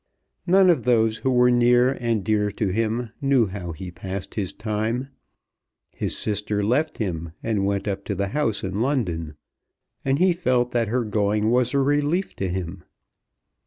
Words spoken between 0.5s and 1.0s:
of